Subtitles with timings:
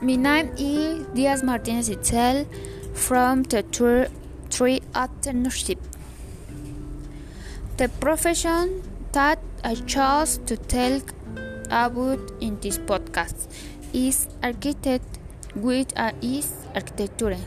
[0.00, 2.46] My name is Diaz Martinez Itzel
[2.94, 4.08] from the tour
[4.50, 5.78] Tree Alternship.
[7.76, 8.82] The profession
[9.12, 11.00] that I chose to tell
[11.70, 13.48] about in this podcast
[13.92, 15.18] is architect
[15.54, 17.38] with a is architecture.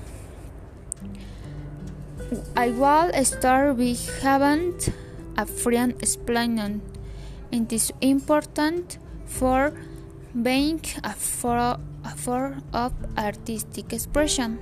[2.55, 4.79] I will start with having
[5.37, 6.81] a friend explaining
[7.51, 9.73] it is important for
[10.33, 14.59] being a form of artistic expression.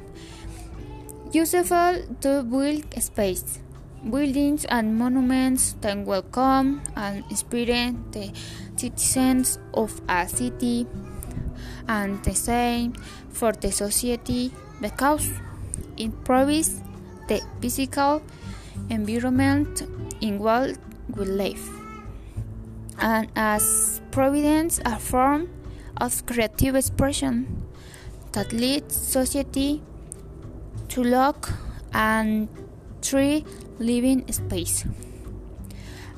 [1.32, 3.60] Useful to build space,
[4.10, 8.32] buildings and monuments that welcome and inspire the
[8.78, 10.88] citizens of a city,
[11.88, 12.94] and the same
[13.30, 14.52] for the society.
[14.82, 15.30] Because
[15.98, 16.82] it improves
[17.28, 18.22] the physical
[18.90, 19.84] environment
[20.22, 20.78] in which
[21.16, 21.70] we live.
[23.00, 25.50] And as providence a form
[25.98, 27.66] of creative expression
[28.34, 29.82] that leads society
[30.90, 31.50] to look
[31.94, 32.48] and
[33.02, 33.46] tree
[33.80, 34.86] living space.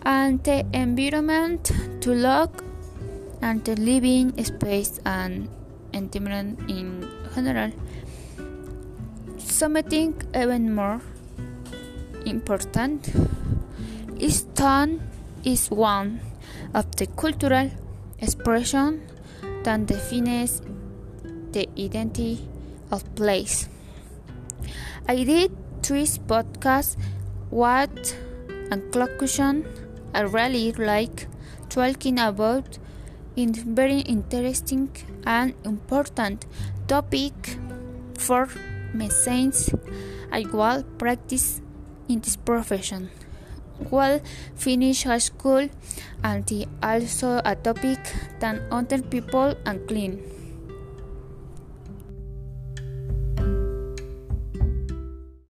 [0.04, 2.64] And the environment to look
[3.42, 5.50] and the living space and
[5.94, 7.72] environment in general.
[9.38, 11.02] Something even more
[12.26, 13.10] important
[14.20, 15.02] is tone
[15.44, 16.20] is one
[16.74, 17.70] of the cultural
[18.20, 19.02] expression
[19.68, 20.62] that defines
[21.52, 22.48] the identity
[22.90, 23.68] of place.
[25.10, 25.52] I did
[25.84, 26.96] three podcasts,
[27.50, 28.16] what
[28.72, 29.66] and conclusion
[30.14, 31.28] I really like
[31.68, 32.80] talking about
[33.36, 34.90] in very interesting
[35.26, 36.46] and important
[36.88, 37.34] topic
[38.18, 38.48] for
[38.94, 39.70] me since
[40.32, 41.62] I will practice
[42.08, 43.10] in this profession
[43.92, 44.22] will
[44.56, 45.70] finish high school
[46.24, 46.50] and
[46.84, 48.00] also a topic
[48.40, 50.20] than other people and clean.